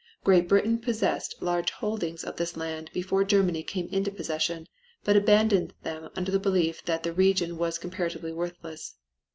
[0.23, 4.65] Great Britain possessed large holdings of this land before Germany came into possession,
[5.03, 8.95] but abandoned them under the belief that the region was comparatively worthless.